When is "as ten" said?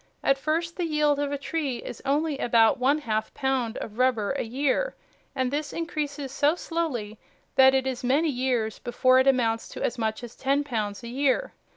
10.23-10.63